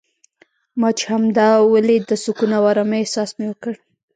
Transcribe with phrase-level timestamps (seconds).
[0.79, 3.73] ما چې همدا ولید د سکون او ارامۍ احساس مې وکړ.